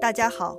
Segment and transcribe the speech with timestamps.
[0.00, 0.58] 大家好，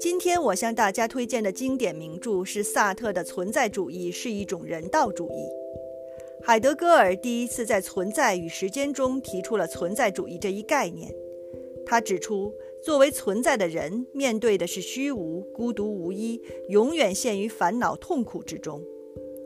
[0.00, 5.34] 今天我向大家推荐的经典名著是萨特的《存在主义是一种人道主义》。
[6.42, 11.14] 海德格尔第一次在《存在与时间》中提出了存在主义这一概念。
[11.84, 18.82] 他指出，作为存在的人，面对的是虚无、孤独无依，永远陷于烦恼痛苦之中。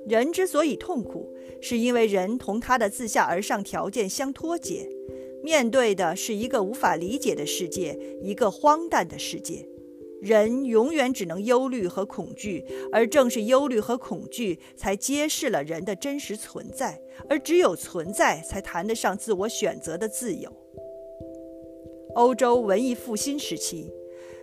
[0.07, 4.89] 人之所以痛苦，是因为人同他的自下而上条件相脱节。
[5.45, 9.69] 面对的是一个无法理解的世界，一个荒诞的世界。
[10.23, 16.99] 人永远只能忧虑和恐惧，而正是忧虑和恐惧，才揭示了人的真实存在。
[17.29, 20.51] 而只有存在，才谈得上自我选择的自由。
[22.15, 23.93] 欧洲文艺复兴时期，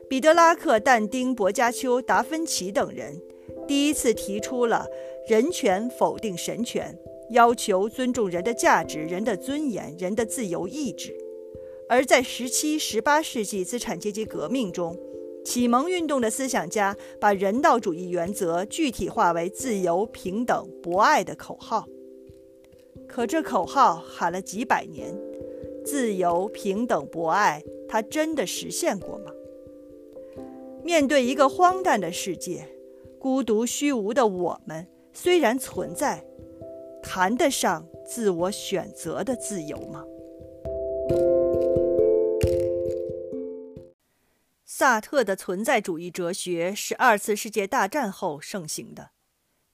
[0.08, 3.20] 彼得拉克、但丁、薄伽丘、达芬奇等人
[3.68, 4.86] 第一次提出了
[5.28, 6.96] 人权否定神权。
[7.32, 11.16] 要求尊重人的价值、人的尊严、人的自由意志，
[11.88, 14.98] 而在十七、十八世纪资产阶级革命中，
[15.44, 21.88] 启蒙运动的思想家把人道主义原则具体化为自由、平等、博爱的口号。
[23.08, 25.18] 可这口号喊了几百年，
[25.86, 29.32] 自由、平等、博爱，它真的实现过吗？
[30.84, 32.68] 面对一个荒诞的世界，
[33.20, 36.26] 孤独虚无的我们虽然存在。
[37.04, 40.04] 谈得上自我选择的自由吗？
[44.66, 49.12] 萨特的存在主义哲学是二次世界大战后盛行的。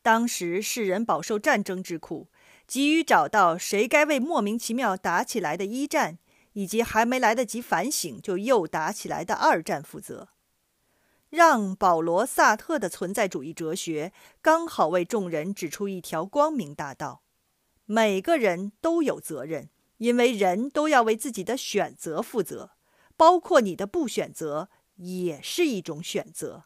[0.02, 2.28] 当时世人饱受战争之苦，
[2.66, 6.18] 急于找到谁该为莫名其妙打起来的一战，
[6.54, 10.30] 以及还没来得及反省就又打起来的二战负责。
[11.30, 17.22] 让·保罗·萨特的存在主义哲学刚好为众人指出一条光明大道：
[17.86, 22.72] 每个人都有责任，因为人都要为自己的选择负责，
[23.18, 26.64] 包括你的不选择也是一种选择。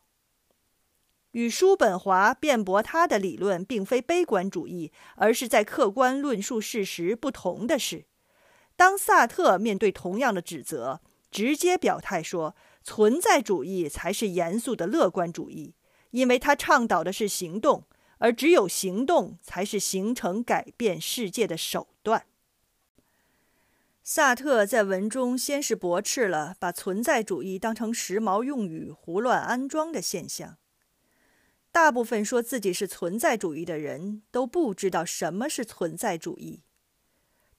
[1.31, 7.15] 与叔本华辩驳他的理论并非悲观主义，而是在客观论述事实。
[7.15, 8.05] 不同的是，
[8.75, 12.55] 当萨特面对同样的指责，直接表态说。
[12.83, 15.75] 存在主义才是严肃的乐观主义，
[16.11, 17.85] 因为它倡导的是行动，
[18.17, 22.25] 而只有行动才是形成改变世界的手段。
[24.03, 30.57] 萨特在文中先是驳斥了把存在主义当成时髦用语胡乱安装的现象。
[31.71, 36.63] 大部分说自己是存在主义的人都不知道什么是存在主义。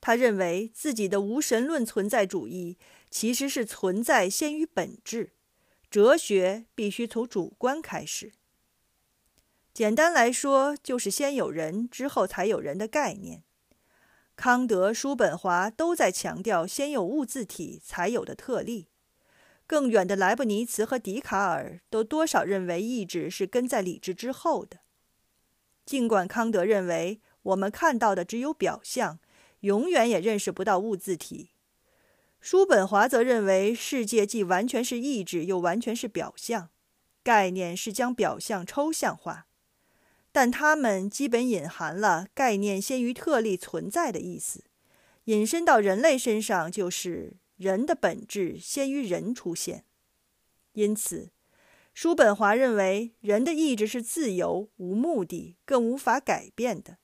[0.00, 2.76] 他认为自己的无神论存在主义
[3.12, 5.34] 其实是存在先于本质，
[5.90, 8.32] 哲学必须从主观开始。
[9.74, 13.44] 简单来说，就是先有人，之后才有人的概念。
[14.34, 18.88] 康德、叔本华都在强调先有物自体才有的特例。
[19.66, 24.78] 更远的莱布尼茨和笛卡尔都多少认为意志是跟在理智之后的。
[25.84, 29.20] 尽管康德认为我们看到的只有表象。
[29.62, 31.51] 永远也认识不到物自体。
[32.42, 36.70] 叔本华则认为，世界既完全是意志，又完全是表象。
[37.22, 39.46] 概念是将表象抽象化，
[40.32, 44.64] 但它们基本隐含了概念先于特例存在的意思。
[45.26, 49.84] 引申到人类身上，就是人的本质先于人出现。
[50.72, 51.30] 因此，
[51.94, 56.98] 叔本华认为，人的意志是自由、无目的、更无法改变的。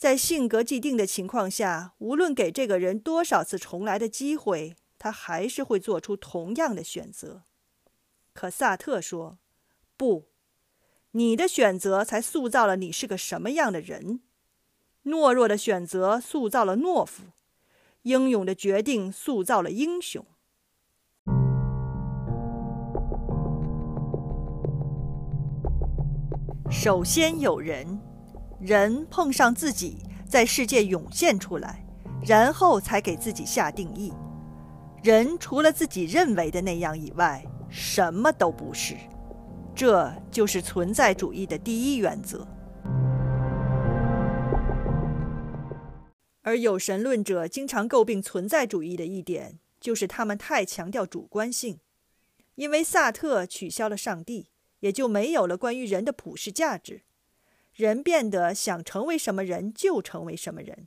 [0.00, 7.42] 在性格既定的情况下，无论给这个人多少次重来的机会，他还是会做出同样的选择。
[8.32, 9.36] 可萨特说
[9.98, 10.28] ：“不，
[11.10, 14.22] 你的选择才塑造了你是个什么样的人。
[15.04, 17.24] 懦弱的选择塑造了懦夫，
[18.04, 20.24] 英勇的决定塑造了英雄。
[26.70, 28.00] 首先有人。”
[28.60, 29.96] 人碰上自己，
[30.28, 31.82] 在世界涌现出来，
[32.26, 34.12] 然后才给自己下定义。
[35.02, 38.94] 人除了自己认为的那样以外，什么都不是。
[39.74, 42.46] 这就是存在主义的第一原则。
[46.42, 51.78] 而有神论者经常诟病存在主义的一点，就是他们太强调主观性。
[52.56, 57.04] 因为萨特取消了上帝，也就没有了关于人的普世价值。
[57.80, 60.86] 人变得想成为什么人就成为什么人，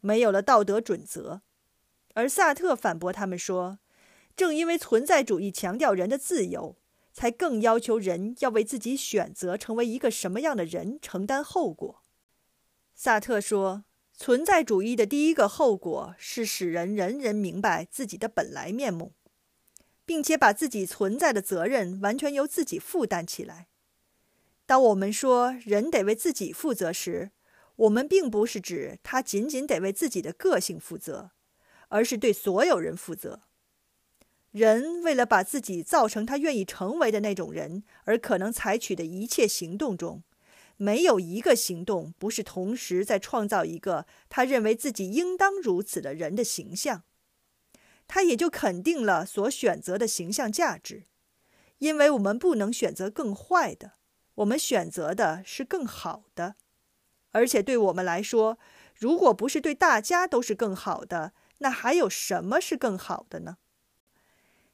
[0.00, 1.42] 没有了道德准则。
[2.14, 3.78] 而萨特反驳他们说，
[4.34, 6.76] 正因为存在主义强调人的自由，
[7.12, 12.02] 才更要求人要为自己选择成为一个什么样的人承担后果。
[12.94, 13.84] 萨特说，
[14.14, 19.12] 存在主义的第一个后果是使人人人明白自己的本来面目，
[20.04, 23.68] 并且把自己存在的责任完全由自己负担起来。
[24.70, 27.32] 当我们说人得为自己负责时，
[27.74, 31.32] 我们并不是指他仅仅得为自己的个性负责，
[31.88, 33.40] 而是对所有人负责。
[34.52, 40.22] 人为了把自己造成他愿意成为的那种人，而可能采取的一切行动中，
[40.76, 47.02] 没有一个行动不是同时在创造一个他认为自己应当如此的人的形象。
[48.06, 51.06] 他也就肯定了所选择的形象价值，
[51.78, 53.94] 因为我们不能选择更坏的，
[54.40, 56.56] 我们选择的是更好的。
[57.32, 58.58] 而且对我们来说，
[58.94, 63.58] 如果不是对大家都是更好的，那还有什么是更好的呢？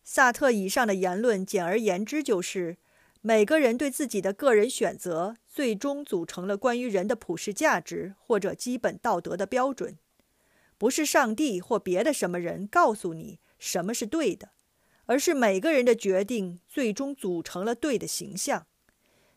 [0.03, 2.79] 萨特以上的言论，简而言之就是：
[3.21, 9.99] 每个人对自己的个人选择，最终组成了关于人的普世价值或者基本道德的标准。
[10.79, 14.51] 不是上帝或别的什么人告诉你什么是对的，
[15.07, 18.67] 而是每个人的决定最终组成了对的形象。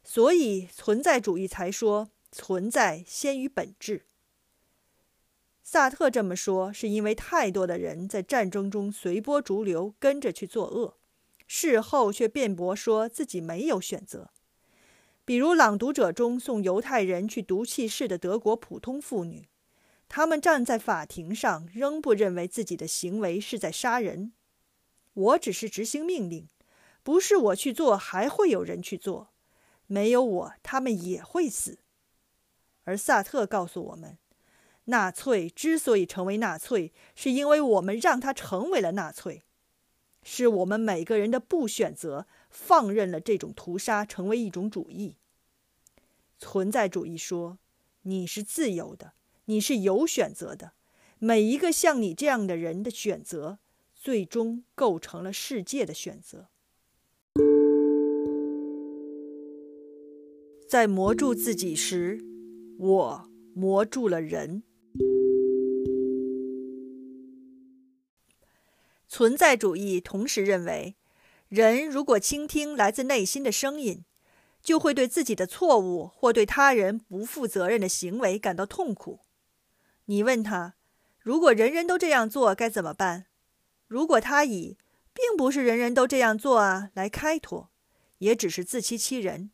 [0.03, 2.09] 所以，存在主义才说。
[2.31, 4.05] 存在先于本质。
[5.63, 10.99] 萨特这么说，是因为太多的人在战争中随波逐流，跟着去作恶，
[11.47, 14.29] 事后却辩驳说自己没有选择。
[15.25, 19.47] 比如《朗读者》中送犹太人去毒气室的德国普通妇女，
[20.07, 24.33] 他们站在法庭上，仍不认为自己的行为是在杀人。
[25.15, 26.47] 我只是执行命令，
[27.01, 29.29] 不是我去做，还会有人去做。
[29.91, 31.79] 没有我，他们也会死。
[32.83, 34.19] 而萨特告诉我们，
[34.85, 39.43] 纳粹之所以成为纳粹，是因为我们让他成为了纳粹，
[40.21, 45.15] 是我们每个人的不选择，放任了这种屠杀成为一种主义。
[46.37, 47.57] 存在主义说，
[48.03, 49.13] 你是自由的，
[49.45, 50.73] 你是有选择的，
[51.17, 53.57] 每一个像你这样的人的选择，
[53.95, 56.47] 最终构成了世界的选择。
[60.69, 62.23] 在磨住自己时。
[62.77, 64.61] 我磨住了人。
[69.07, 70.95] 存在主义同时认为，
[71.47, 74.05] 人如果倾听来自内心的声音，
[74.61, 79.21] 就会对自己的错误或对他人不负责任的行为感到痛苦。
[80.05, 80.75] 你问他，
[81.19, 83.25] 如果人人都这样做该怎么办？
[83.87, 84.77] 如果他以
[85.15, 87.71] “并不是人人都这样做啊”来开脱，
[88.19, 89.49] 也只是自欺欺人。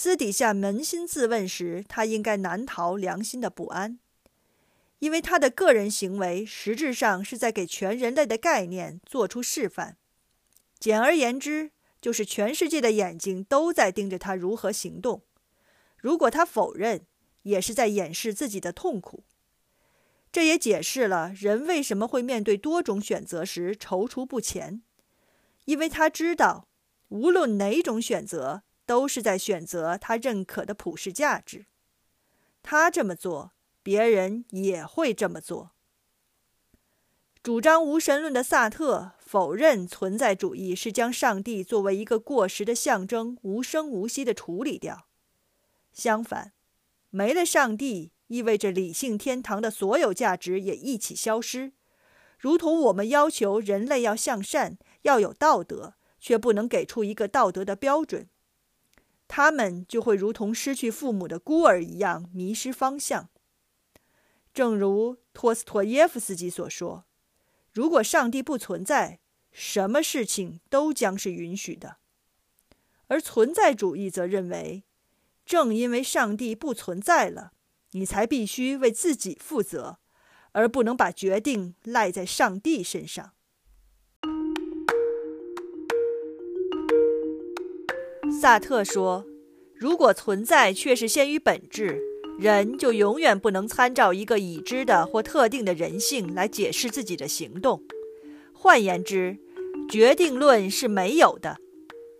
[0.00, 3.98] 私底下扪心自问时，他应该难逃良心的不安，
[5.00, 9.96] 因为他的个人行为实质上是在给全人类的概念做出示范。
[10.78, 15.22] 简而言之，就是全世界的眼睛都在盯着他如何行动。
[15.96, 17.04] 如果他否认，
[17.42, 19.24] 也是在掩饰自己的痛苦。
[20.30, 24.80] 这也解释了人为什么会面对多种选择时踌躇不前，
[25.64, 26.68] 因为他知道，
[27.08, 28.62] 无论哪种选择。
[28.88, 31.66] 都是在选择他认可的普世价值。
[32.62, 33.52] 他这么做，
[33.82, 35.72] 别人也会这么做。
[37.42, 45.06] 主张无神论的萨特否认存在主义是将上帝作为一个过时的象征无声无息地处理掉。
[45.92, 46.54] 相反，
[47.10, 51.72] 没了上帝，意味着理性天堂的所有价值也一起消失。
[52.38, 58.28] 如同我们要求人类要向善、要有道德，却不能给出一个道德的标准。
[59.28, 63.28] 他们就会如同失去父母的孤儿一样迷失方向。
[64.52, 67.04] 正如托斯托耶夫斯基所说
[67.72, 69.20] ：“如果上帝不存在，
[69.52, 71.98] 什么事情都将是允许的。”
[73.06, 74.84] 而存在主义则认为，
[75.46, 77.52] 正因为上帝不存在了，
[77.92, 79.98] 你才必须为自己负责，
[80.52, 83.34] 而不能把决定赖在上帝身上。
[88.38, 89.24] 萨特说
[89.74, 92.00] ：“如果存在却是先于本质，
[92.38, 97.82] 人就永远不能参照一个已知的或特定的人性来解释自己的行动。
[98.52, 99.38] 换言之，
[99.90, 101.58] 决定论是没有的。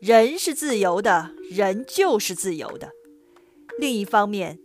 [0.00, 2.90] 人是自由的，人就是自由的。
[3.78, 4.58] 另一方面，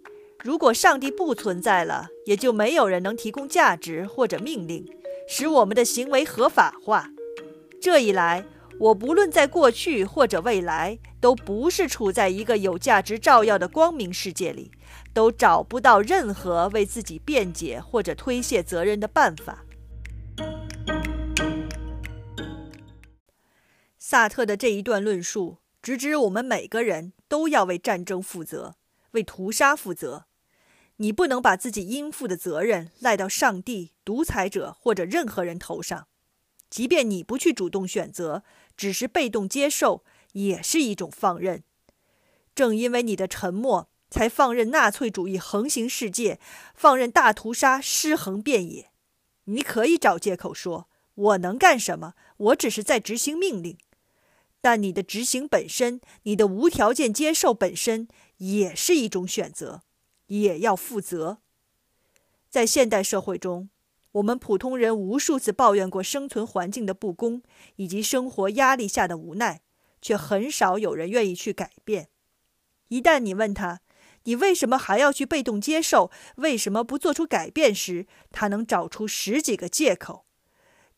[0.43, 4.87] 如果上帝不存在了，也就没有人能提供价值或者命令，
[5.27, 7.11] 使我们的行为合法化。
[7.79, 8.45] 这一来，
[8.79, 14.73] 我不论在过去或者未来。”都不是处在一个有价值照耀的光明世界里，
[15.13, 19.63] 都找不到任何为自己辩解或者推卸责任的办法。
[23.97, 28.75] 萨特的这一段论述直指我们每个人都要为战争负责，
[29.11, 30.25] 为屠杀负责。
[30.97, 36.09] 你不能把自己应负的责任赖到上帝、独裁者或者任何人头上。
[36.73, 38.41] 即便你不去主动选择，
[38.75, 41.61] 只是被动接受，也是一种放任。
[42.55, 46.39] 正因为你的沉默，才放任纳粹主义横行世界，
[46.73, 48.89] 放任大屠杀尸横遍野。
[49.43, 52.15] 你可以找借口说：“我能干什么？
[52.37, 53.77] 我只是在执行命令。”
[54.59, 59.83] 但你的执行本身，你的无条件接受本身，也是一种选择，
[60.25, 61.37] 也要负责。
[62.49, 63.69] 在现代社会中，
[64.13, 67.41] 我们普通人无数次抱怨过生存环境的不公
[67.77, 69.61] 以及生活压力下的无奈，
[70.01, 72.09] 却很少有人愿意去改变。
[72.89, 73.81] 一旦你问他，
[74.25, 76.11] 你为什么还要去被动接受？
[76.35, 77.73] 为什么不做出改变？
[77.73, 80.25] 时，他能找出十几个借口。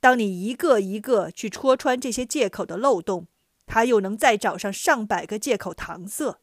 [0.02, 3.28] 当你一个一个去戳穿这些借口的漏洞，
[3.66, 6.42] 他又能再找上上百个借口搪塞。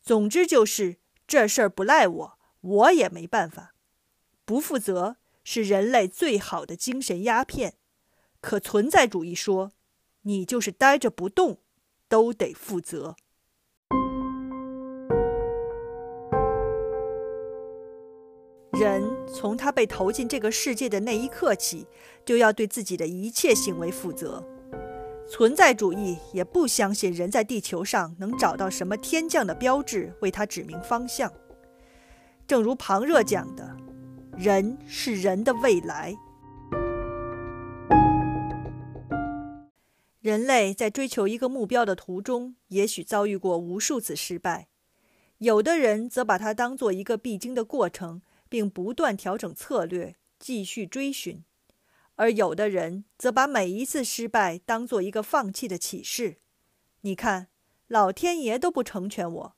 [0.00, 3.74] 总之就是这事儿不赖我，我也没办法。
[4.44, 5.16] 不负责
[5.52, 7.74] 是人类最好的精神鸦片。
[8.40, 9.72] 可存在主义说，
[10.22, 11.58] 你就是呆着不动，
[12.08, 13.16] 都得负责。
[18.78, 21.88] 人从他被投进这个世界的那一刻起，
[22.24, 24.46] 就要对自己的一切行为负责。
[25.28, 31.32] 存在主义也不相信人在地球上能找到什么天降的标志为他指明方向。
[32.46, 33.76] 正如庞热讲的
[34.40, 36.16] ：“人是人的未来。”
[40.20, 44.68] 人类在追求一个目标的途中，也许遭遇过无数次失败，
[45.38, 48.22] 有的人则把它当做一个必经的过程。
[48.50, 51.44] 并不断调整策略，继续追寻；
[52.16, 56.38] 而有的人则把每一次失败当做一个放弃的启示。
[57.02, 57.46] 你看，
[57.86, 59.56] 老天爷都不成全我，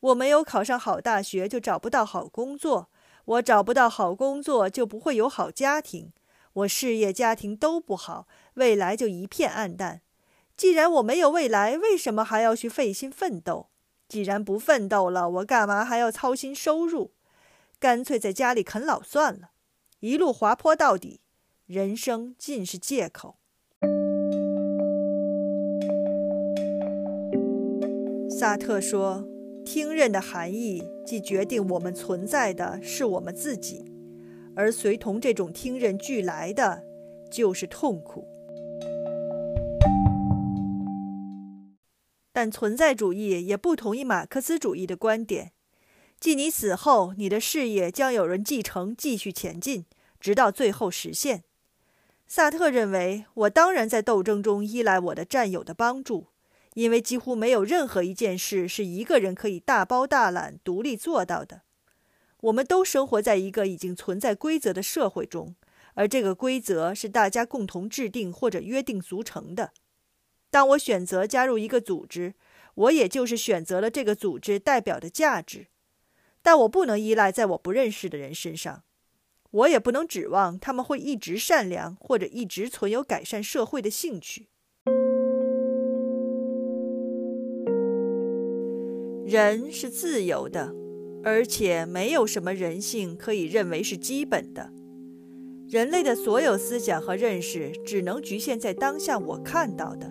[0.00, 2.90] 我没有考上好大学，就找不到好工作；
[3.24, 6.12] 我找不到好工作，就不会有好家庭；
[6.52, 10.02] 我事业家庭都不好，未来就一片暗淡。
[10.56, 13.68] 既然我没有未来，为什么还要去费心奋斗？
[14.06, 17.12] 既然不奋斗了，我干嘛还要操心收入？
[17.80, 19.50] 干脆在家里啃老算了，
[20.00, 21.20] 一路滑坡到底，
[21.66, 23.36] 人生尽是借口。
[28.30, 29.26] 萨特说
[29.64, 33.84] ：“听任的含义，即决定我们存在的是我们自己，
[34.54, 36.82] 而随同这种听任俱来的，
[37.30, 38.28] 就是痛苦。”
[42.32, 45.52] 但存在主义也不同意马克思主义的观点。
[46.18, 49.84] 即你死后，你的事业将有人继承，继续前进，
[50.18, 51.44] 直到最后实现。
[52.26, 56.26] 萨特认为，我当然在斗争中依赖我的战友的帮助，
[56.74, 61.62] 因为几乎没有任何一件事是一个人可以大包大揽、独立做到的。
[62.42, 65.54] 我们都生活在一个已经存在规则的社会中，
[65.94, 69.72] 而这个规则是大家共同制定或者约定俗成的。
[70.50, 72.34] 当我选择加入一个组织，
[72.74, 75.68] 我也就是选择了这个组织代表的价值。
[76.42, 78.84] 但我不能依赖在我不认识的人身上，
[79.50, 84.48] 我也不能指望他们会一直善良或者一直存有改善社会的兴趣。
[89.34, 90.72] 人是自由的，
[91.24, 94.70] 而且没有什么人性可以认为是基本的。
[95.68, 100.08] 人类的所有思想和认识只能局限在当下我看到的。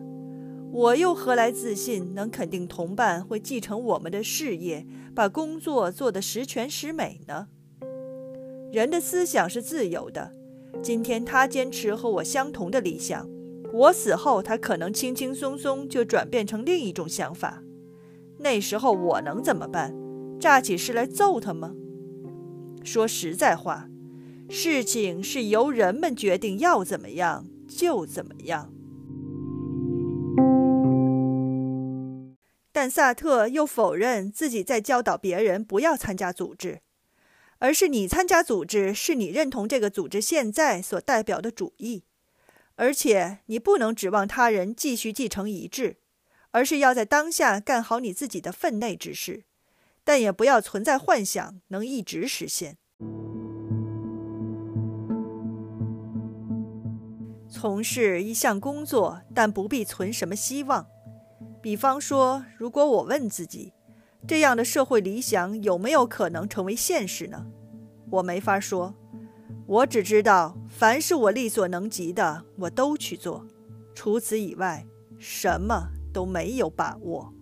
[0.73, 7.47] 我又何来自信能肯定同伴会继承我们的事业，把工作做得十全十美呢？
[8.73, 10.33] 人的思想是自由的，
[10.81, 13.25] 今天他坚持和我相同的理想，
[13.71, 17.62] 我死后他可能轻轻松松就转变成另一种想法。
[18.43, 19.95] 那时候我能怎么办？
[20.37, 21.73] 炸起事来揍他吗？
[22.83, 23.87] 说实在话，
[24.49, 28.73] 事情是由人们决定要怎么样就怎么样。
[32.73, 36.81] 但萨特又否认自己在教导别人不要参加组织，
[37.59, 42.03] 而是你参加组织是你认同这个组织现在所代表的主义，
[42.75, 45.97] 而且你不能指望他人继续继承一致，
[46.53, 49.43] 而是要在当下干好你自己的分内之事，
[50.03, 52.77] 但也不要存在幻想能一直实现。
[57.49, 60.85] 从事一项工作，但不必存什么希望。
[61.61, 63.73] 比方说，如果我问自己，
[64.27, 67.47] 这样的社会理想有没有可能成为现实呢？
[68.11, 68.93] 我没法说。
[69.65, 73.47] 我只知道，凡是我力所能及的，我都去做。
[73.95, 74.85] 除此以外，
[75.17, 77.33] 什么都没有把握。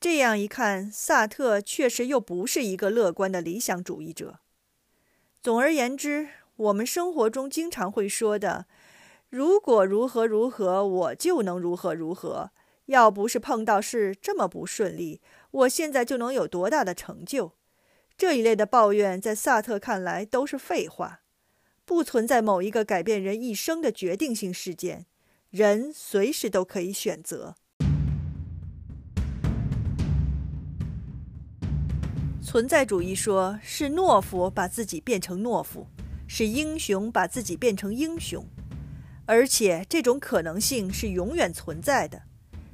[0.00, 4.40] 这样一看，萨特确实又不是一个乐观的理想主义者。
[5.42, 8.66] 总而言之，我们生活中经常会说的
[9.28, 12.50] ：“如果如何如何，我就能如何如何。
[12.86, 17.52] 要不是碰到事这么不顺利，我现在就能有多大的成就。”
[18.16, 21.20] 这一类的抱怨，在萨特看来都是废话。
[21.88, 25.06] 不存在某一个改变人一生的决定性事件，
[25.48, 27.54] 人随时都可以选择。
[32.42, 35.86] 存在主义说是懦夫把自己变成懦夫，
[36.26, 38.44] 是英雄把自己变成英雄，
[39.24, 42.20] 而且这种可能性是永远存在的，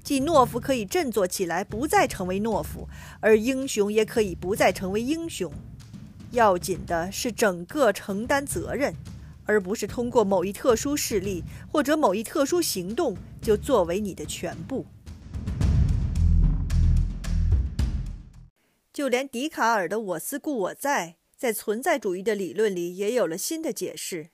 [0.03, 2.89] 即懦夫可以振作起来，不再成为懦夫，
[3.21, 5.53] 而英雄也可以不再成为英雄。
[6.35, 8.95] 要紧的是整个承担责任，
[9.45, 14.85] 而不是通过某一特殊事例或者某一特殊行动就作为你的全部。
[18.93, 24.31] 就连笛卡尔的“我思故我在”在存在主义的理论里也有了新的解释。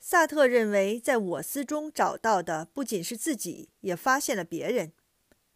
[0.00, 4.92] 萨特认为，在我思中找到的不仅是自己，也发现了别人。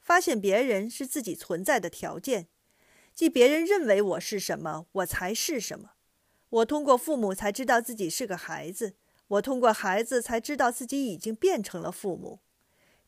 [0.00, 2.47] 发现别人是自己存在的条件，
[3.16, 5.92] 即别人认为我是什么，我才是什么。
[6.50, 8.94] 我通过父母才知道自己是个孩子，
[9.28, 12.40] 我通过孩子才知道自己已经变成了父母。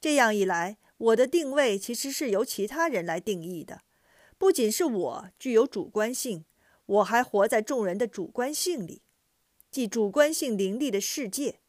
[0.00, 3.82] 这样一来，我的定位其实是由其他人来定义的。
[4.38, 6.46] 不仅是我具有主观性，
[6.86, 9.02] 我还活在众人的主观性里，
[9.70, 11.60] 即主观性凌厉的世界。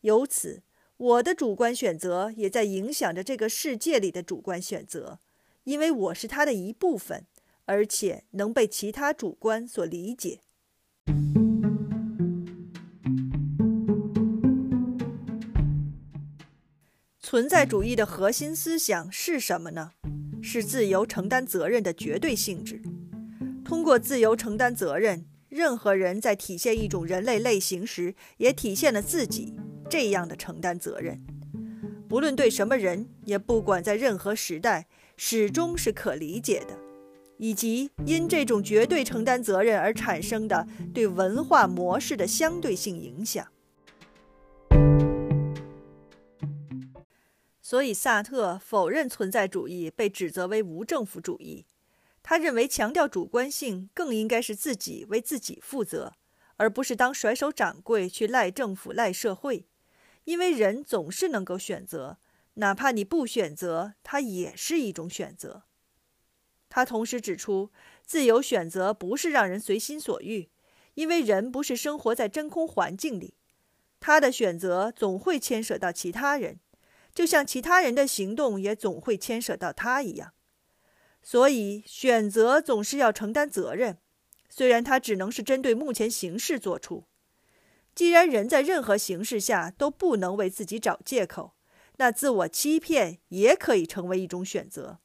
[0.00, 0.64] 由此，
[0.96, 5.20] 我的主观选择也在影响着这个世界里的主观选择，
[5.62, 7.24] 因为我是它的一部分，
[7.68, 10.40] 而且能被其他主观所理解。
[17.20, 19.92] 存在主义的核心思想是什么呢？
[20.42, 22.80] 是自由承担责任的绝对性质。
[23.62, 29.54] 通过自由承担责任，任何人在体现一种人类类型时，也体现了自己
[29.90, 31.22] 这样的承担责任。
[32.08, 34.86] 不论对什么人，也不管在任何时代，
[35.18, 36.87] 始终是可理解的。
[37.38, 43.48] 以及因这种绝对承担责任而产生的对文化模式的相对性影响。
[47.60, 51.66] 所以，萨特否认存在主义被指责为无政府主义。
[52.22, 56.14] 他认为，强调主观性更应该是自己为自己负责，
[56.56, 59.66] 而不是当甩手掌柜去赖政府、赖社会。
[60.24, 62.18] 因为人总是能够选择，
[62.54, 65.64] 哪怕你不选择，它也是一种选择。
[66.68, 67.70] 他同时指出，
[68.04, 70.48] 自由选择不是让人随心所欲，
[70.94, 73.34] 因为人不是生活在真空环境里，
[74.00, 76.60] 他的选择总会牵涉到其他人。
[77.14, 80.34] 就像其他人的行动也总会牵涉到他一样，
[81.20, 83.98] 所以选择总是要承担责任，
[84.48, 87.04] 虽然他只能是针对目前形势做出。
[87.94, 91.54] 既然人在任何形势下都不能为自己找借口，
[91.96, 95.00] 那自我欺骗也可以成为一种选择。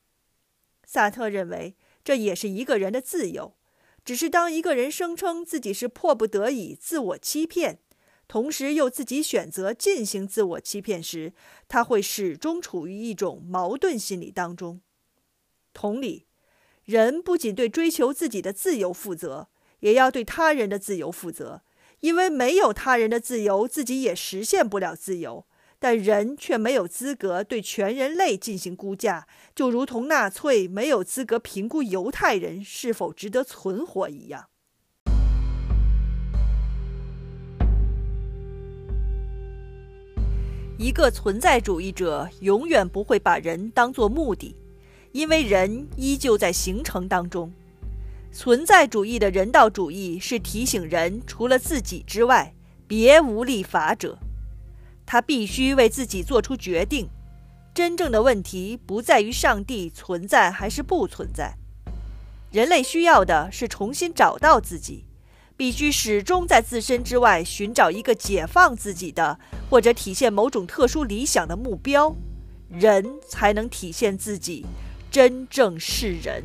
[0.94, 3.56] 萨特认为这也是一个人的自由，
[4.06, 7.80] 只是当一个人声称自己是迫不得已自我欺骗。
[8.28, 11.34] 同时又自己选择进行自我欺骗时，
[11.68, 14.82] 他会始终处于一种矛盾心理当中。
[15.74, 16.28] 同理，
[16.84, 21.64] 人不仅对追求自己的自由负责，也要对他人的自由负责，
[22.02, 25.48] 因为没有他人的自由，自己也实现不了自由。
[25.84, 34.46] 但人却没有资格对全人类进行估价，就如同纳粹没有资格评估犹太人是否值得存活一样。
[40.78, 44.56] 一个存在主义者永远不会把人当作目的，
[45.12, 47.52] 因为人依旧在形成当中。
[48.32, 52.56] 存在主义的人道主义是提醒人，除了自己之外，
[52.88, 54.18] 别无立法者。
[55.06, 57.10] 他必须为自己做出决定。
[57.74, 61.56] 真正的问题不在于上帝存在还是不存在，
[62.52, 65.06] 人类需要的是重新找到自己。
[65.56, 69.40] 必须始终在自身之外寻找一个解放自己的，
[69.70, 72.16] 或者体现某种特殊理想的目标，
[72.70, 74.66] 人才能体现自己，
[75.12, 76.44] 真正是人。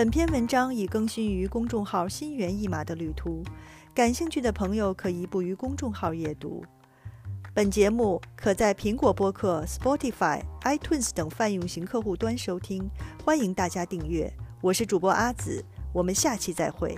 [0.00, 3.44] 本篇文章已更新于公众号“心猿意马的旅途”，
[3.94, 6.64] 感兴趣的朋友可移步于公众号阅读。
[7.52, 12.88] 本节目可在苹果播客、Spotify、iTunes 等泛用型客户端收听，
[13.22, 14.32] 欢迎大家订阅。
[14.62, 16.96] 我是主播阿紫，我们下期再会。